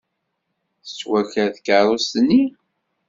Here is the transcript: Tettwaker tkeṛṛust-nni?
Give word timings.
Tettwaker 0.83 1.49
tkeṛṛust-nni? 1.55 2.43